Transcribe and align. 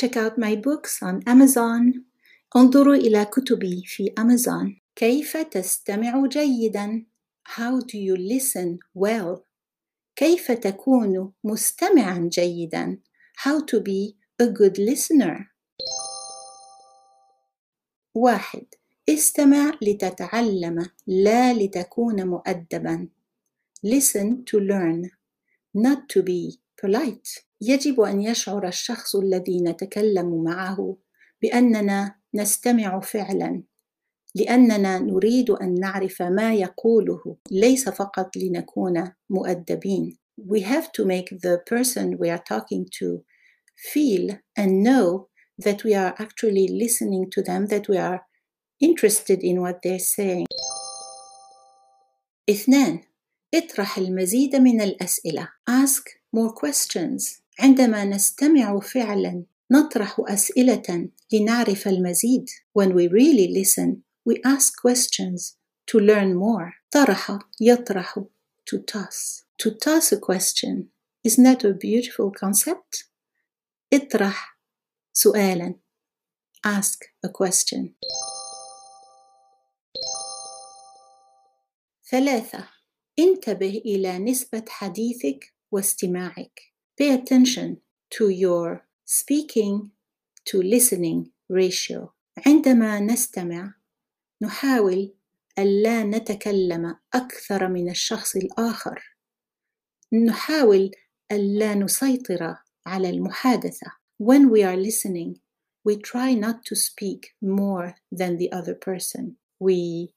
Check 0.00 0.16
out 0.16 0.38
my 0.38 0.56
books 0.56 1.02
on 1.02 1.20
Amazon. 1.26 2.04
انظروا 2.56 2.94
إلى 2.94 3.24
كتبي 3.24 3.82
في 3.86 4.12
أمازون. 4.18 4.80
كيف 4.96 5.36
تستمع 5.36 6.26
جيدا؟ 6.26 7.06
How 7.48 7.80
do 7.80 7.98
you 7.98 8.16
listen 8.16 8.78
well? 8.94 9.40
كيف 10.16 10.52
تكون 10.52 11.32
مستمعا 11.44 12.28
جيدا؟ 12.32 12.98
How 13.38 13.60
to 13.60 13.80
be 13.80 14.16
a 14.42 14.46
good 14.46 14.78
listener. 14.78 15.44
واحد 18.14 18.66
استمع 19.08 19.78
لتتعلم 19.82 20.86
لا 21.06 21.54
لتكون 21.54 22.26
مؤدبا. 22.26 23.08
Listen 23.86 24.44
to 24.46 24.58
learn, 24.60 25.10
not 25.76 26.08
to 26.08 26.22
be 26.22 26.58
polite. 26.82 27.44
يجب 27.60 28.00
أن 28.00 28.20
يشعر 28.20 28.68
الشخص 28.68 29.16
الذي 29.16 29.60
نتكلم 29.62 30.44
معه 30.44 30.96
بأننا 31.42 32.14
نستمع 32.34 33.00
فعلا 33.00 33.62
لأننا 34.34 34.98
نريد 34.98 35.50
أن 35.50 35.80
نعرف 35.80 36.22
ما 36.22 36.54
يقوله 36.54 37.36
ليس 37.50 37.88
فقط 37.88 38.36
لنكون 38.36 39.12
مؤدبين. 39.30 40.16
We 40.38 40.60
have 40.60 40.90
to 40.92 41.04
make 41.04 41.30
the 41.30 41.58
person 41.66 42.16
we 42.18 42.30
are 42.30 42.42
talking 42.48 42.86
to 42.98 43.24
feel 43.76 44.38
and 44.56 44.82
know 44.82 45.28
that 45.58 45.84
we 45.84 45.94
are 45.94 46.14
actually 46.18 46.68
listening 46.68 47.30
to 47.30 47.42
them, 47.42 47.66
that 47.66 47.88
we 47.88 47.98
are 47.98 48.20
interested 48.80 49.42
in 49.42 49.60
what 49.60 49.82
they're 49.82 49.98
saying. 49.98 50.46
اثنان 52.50 53.00
اطرح 53.54 53.98
المزيد 53.98 54.56
من 54.56 54.80
الأسئلة. 54.80 55.48
Ask 55.70 56.19
more 56.35 56.53
questions. 56.53 57.41
عندما 57.59 58.05
نستمع 58.05 58.79
فعلا 58.79 59.43
نطرح 59.71 60.21
أسئلة 60.27 61.09
لنعرف 61.33 61.87
المزيد. 61.87 62.49
When 62.79 62.93
we 62.93 63.07
really 63.07 63.47
listen, 63.47 64.03
we 64.29 64.41
ask 64.45 64.81
questions 64.81 65.57
to 65.87 65.99
learn 65.99 66.35
more. 66.35 66.73
طرح 66.91 67.39
يطرح 67.61 68.19
to 68.65 68.77
toss. 68.77 69.43
To 69.57 69.71
toss 69.71 70.11
a 70.11 70.17
question 70.17 70.89
is 71.23 71.37
not 71.37 71.63
a 71.63 71.73
beautiful 71.73 72.31
concept. 72.31 73.09
اطرح 73.93 74.59
سؤالا. 75.13 75.75
Ask 76.67 77.05
a 77.25 77.29
question. 77.29 77.95
ثلاثة 82.11 82.67
انتبه 83.19 83.81
إلى 83.85 84.19
نسبة 84.19 84.65
حديثك 84.69 85.53
واستماعك. 85.72 86.60
Pay 87.00 87.14
attention 87.14 87.76
to 88.10 88.28
your 88.28 88.86
speaking 89.04 89.90
to 90.44 90.62
listening 90.62 91.30
ratio. 91.48 92.14
عندما 92.46 93.00
نستمع 93.00 93.74
نحاول 94.42 95.14
ألا 95.58 96.04
نتكلم 96.04 96.96
أكثر 97.14 97.68
من 97.68 97.90
الشخص 97.90 98.36
الآخر. 98.36 99.16
نحاول 100.26 100.90
ألا 101.32 101.74
نسيطر 101.74 102.56
على 102.86 103.10
المحادثة. 103.10 103.92
When 104.18 104.50
we 104.50 104.62
are 104.62 104.76
listening, 104.76 105.40
we 105.84 105.96
try 105.96 106.34
not 106.34 106.64
to 106.64 106.76
speak 106.76 107.34
more 107.40 107.94
than 108.12 108.36
the 108.36 108.52
other 108.52 108.74
person. 108.74 109.36
We 109.60 110.12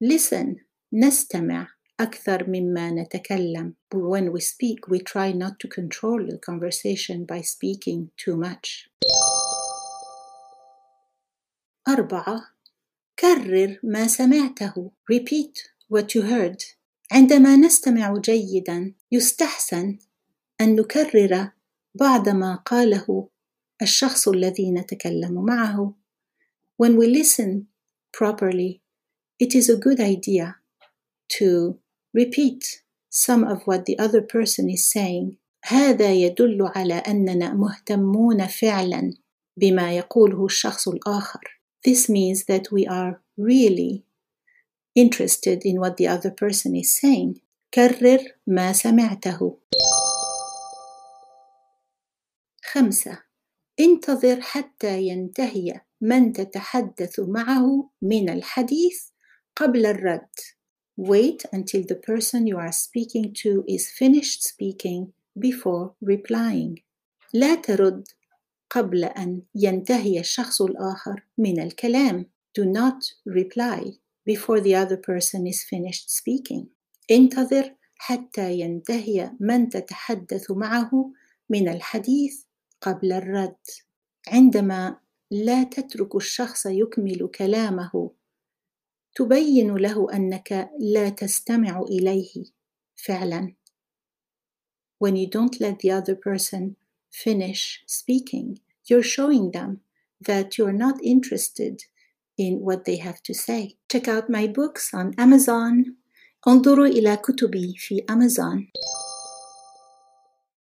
listen, 0.00 0.56
نستمع 0.92 1.66
أكثر 2.00 2.48
مما 2.48 2.90
نتكلم. 2.90 3.74
When 3.94 4.32
we 4.32 4.40
speak, 4.40 4.88
we 4.88 4.98
try 5.00 5.32
not 5.32 5.58
to 5.60 5.68
control 5.68 6.26
the 6.26 6.38
conversation 6.38 7.24
by 7.26 7.42
speaking 7.42 8.10
too 8.16 8.36
much. 8.36 8.90
أربعة 11.88 12.42
كرر 13.18 13.78
ما 13.82 14.06
سمعته. 14.06 14.90
Repeat 15.12 15.52
what 15.88 16.14
you 16.14 16.22
heard. 16.22 16.62
عندما 17.12 17.56
نستمع 17.56 18.14
جيدا 18.18 18.94
يستحسن 19.12 19.98
أن 20.60 20.76
نكرر 20.76 21.50
بعض 21.94 22.28
ما 22.28 22.54
قاله 22.54 23.28
الشخص 23.82 24.28
الذي 24.28 24.72
نتكلم 24.72 25.44
معه. 25.44 25.94
When 26.78 26.96
we 26.96 27.06
listen 27.06 27.66
properly, 28.12 28.80
it 29.38 29.54
is 29.54 29.68
a 29.68 29.76
good 29.76 30.00
idea 30.00 30.56
to 31.38 31.79
repeat 32.14 32.82
some 33.08 33.44
of 33.44 33.62
what 33.66 33.84
the 33.84 33.98
other 33.98 34.22
person 34.22 34.68
is 34.68 34.86
saying. 34.86 35.36
هذا 35.64 36.12
يدل 36.12 36.72
على 36.76 36.94
أننا 36.94 37.54
مهتمون 37.54 38.46
فعلا 38.46 39.14
بما 39.56 39.96
يقوله 39.96 40.44
الشخص 40.44 40.88
الآخر. 40.88 41.40
This 41.88 42.08
means 42.08 42.44
that 42.44 42.72
we 42.72 42.86
are 42.86 43.22
really 43.38 44.04
interested 44.94 45.64
in 45.64 45.80
what 45.80 45.96
the 45.96 46.08
other 46.08 46.30
person 46.30 46.74
is 46.74 46.94
saying. 47.00 47.40
كرر 47.74 48.20
ما 48.46 48.72
سمعته. 48.72 49.58
خمسة 52.64 53.18
انتظر 53.80 54.40
حتى 54.40 55.02
ينتهي 55.02 55.80
من 56.00 56.32
تتحدث 56.32 57.20
معه 57.20 57.90
من 58.02 58.30
الحديث 58.30 59.02
قبل 59.56 59.86
الرد. 59.86 60.28
Wait 61.00 61.46
until 61.50 61.82
the 61.82 61.94
person 61.94 62.46
you 62.46 62.58
are 62.58 62.72
speaking 62.72 63.32
to 63.32 63.64
is 63.66 63.90
finished 63.90 64.42
speaking 64.44 65.14
before 65.38 65.94
replying. 66.02 66.78
لا 67.32 67.54
ترد 67.54 68.08
قبل 68.70 69.04
أن 69.04 69.42
ينتهي 69.54 70.20
الشخص 70.20 70.62
الآخر 70.62 71.22
من 71.38 71.60
الكلام. 71.60 72.26
Do 72.58 72.64
not 72.64 73.14
reply 73.26 73.92
before 74.26 74.60
the 74.60 74.74
other 74.74 74.98
person 74.98 75.46
is 75.46 75.64
finished 75.64 76.10
speaking. 76.10 76.66
انتظر 77.10 77.74
حتى 77.94 78.52
ينتهي 78.60 79.32
من 79.40 79.68
تتحدث 79.68 80.50
معه 80.50 81.12
من 81.50 81.68
الحديث 81.68 82.44
قبل 82.80 83.12
الرد. 83.12 83.56
عندما 84.28 84.96
لا 85.30 85.62
تترك 85.62 86.16
الشخص 86.16 86.66
يكمل 86.66 87.30
كلامه 87.34 88.10
تبين 89.15 89.75
له 89.75 90.07
انك 90.13 90.69
لا 90.79 91.09
تستمع 91.09 91.81
اليه 91.81 92.43
فعلا 92.95 93.53
when 94.99 95.15
you 95.15 95.27
don't 95.27 95.59
let 95.59 95.79
the 95.79 95.91
other 95.91 96.15
person 96.15 96.75
finish 97.11 97.83
speaking 97.87 98.59
you're 98.89 99.09
showing 99.17 99.51
them 99.51 99.81
that 100.21 100.57
you're 100.57 100.79
not 100.85 100.97
interested 101.03 101.83
in 102.37 102.53
what 102.67 102.85
they 102.85 102.97
have 102.97 103.21
to 103.23 103.33
say 103.33 103.77
check 103.91 104.07
out 104.07 104.29
my 104.29 104.47
books 104.47 104.93
on 104.93 105.13
amazon 105.17 105.95
انظروا 106.47 106.85
الى 106.85 107.17
كتبي 107.17 107.73
في 107.77 108.05
امازون 108.09 108.67